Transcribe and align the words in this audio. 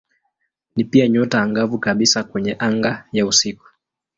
Ni 0.75 0.83
pia 0.83 1.07
nyota 1.07 1.41
angavu 1.41 1.79
kabisa 1.79 2.23
kwenye 2.23 2.55
anga 2.59 3.07
ya 3.11 3.25
usiku. 3.25 3.65